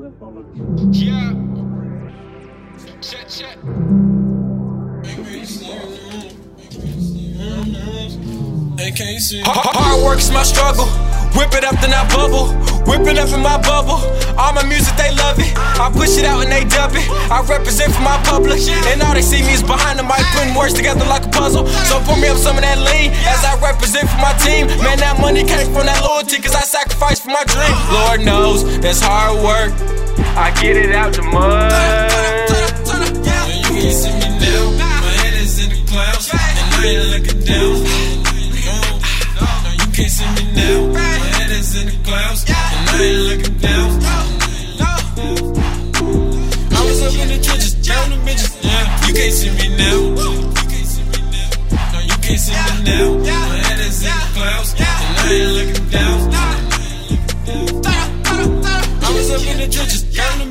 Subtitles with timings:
[0.00, 1.34] Yeah.
[3.02, 3.58] Check, check.
[9.44, 10.86] Hard, hard work is my struggle.
[11.36, 12.48] Whip it up, then I bubble.
[12.88, 14.00] Whip it up in my bubble.
[14.36, 15.52] All my music, they love it.
[15.56, 17.06] I push it out and they dub it.
[17.30, 18.60] I represent for my public.
[18.90, 21.66] And all they see me is behind the mic, putting words together like a puzzle.
[21.88, 24.66] So pour me up some of that lean as I represent for my team.
[24.82, 26.19] Man, that money came from that loyalty,
[27.30, 27.76] my dream.
[27.92, 29.72] Lord knows that's hard work.
[30.36, 31.70] I get it out the mud.
[33.70, 34.84] You can see me now, my
[35.22, 37.74] head is in the clouds, and I ain't looking down.
[39.38, 43.22] No, you can't see me now, my head is in the clouds, and I ain't
[43.30, 43.39] looking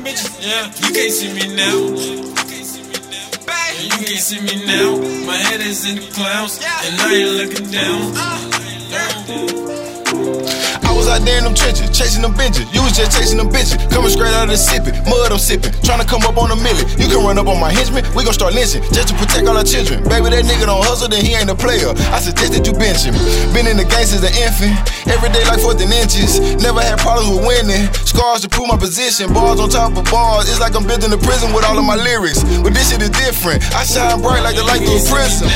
[0.00, 0.66] the bitches, yeah.
[0.86, 1.76] You can't see me now.
[3.82, 4.96] You can't see me now.
[5.26, 8.12] My head is in the clouds, and I ain't looking down.
[8.16, 8.50] Uh,
[8.92, 9.69] I was
[11.20, 12.64] out there in them trenches, chasing them benches.
[12.72, 13.76] You was just chasing them bitches.
[13.92, 15.72] Coming straight out of the sipping, mud I'm sipping.
[15.84, 16.88] Trying to come up on a million.
[16.96, 18.82] You can run up on my henchmen, we gon' start lynching.
[18.90, 20.02] Just to protect all our children.
[20.08, 21.92] Baby, that nigga don't hustle, then he ain't a player.
[22.10, 23.14] I suggest that you bench him.
[23.52, 24.74] Been in the game since an infant.
[25.06, 26.40] Every day like 14 inches.
[26.64, 27.92] Never had problems with winning.
[28.08, 29.32] Scars to prove my position.
[29.32, 30.48] Bars on top of bars.
[30.48, 32.42] It's like I'm building a prison with all of my lyrics.
[32.64, 33.60] But this shit is different.
[33.76, 35.50] I shine bright like the light through a prism.